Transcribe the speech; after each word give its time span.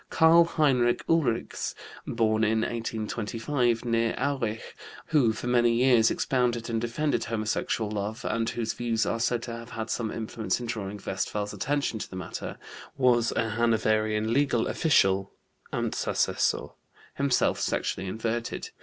Karl 0.09 0.45
Heinrich 0.45 1.05
Ulrichs 1.07 1.75
(born 2.07 2.43
in 2.43 2.61
1825 2.63 3.85
near 3.85 4.15
Aurich), 4.17 4.75
who 5.09 5.31
for 5.31 5.45
many 5.45 5.73
years 5.75 6.09
expounded 6.09 6.71
and 6.71 6.81
defended 6.81 7.25
homosexual 7.25 7.91
love, 7.91 8.25
and 8.25 8.49
whose 8.49 8.73
views 8.73 9.05
are 9.05 9.19
said 9.19 9.43
to 9.43 9.51
have 9.55 9.69
had 9.69 9.91
some 9.91 10.09
influence 10.09 10.59
in 10.59 10.65
drawing 10.65 10.99
Westphal's 11.05 11.53
attention 11.53 11.99
to 11.99 12.09
the 12.09 12.15
matter, 12.15 12.57
was 12.97 13.31
a 13.33 13.51
Hanoverian 13.51 14.33
legal 14.33 14.65
official 14.65 15.33
(Amtsassessor), 15.71 16.73
himself 17.17 17.59
sexually 17.59 18.07
inverted. 18.07 18.71